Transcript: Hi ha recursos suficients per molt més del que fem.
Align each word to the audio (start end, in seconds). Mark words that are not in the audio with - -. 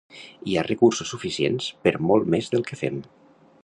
Hi 0.51 0.55
ha 0.55 0.63
recursos 0.67 1.11
suficients 1.15 1.69
per 1.87 1.95
molt 2.09 2.35
més 2.37 2.53
del 2.57 2.69
que 2.71 2.85
fem. 2.85 3.03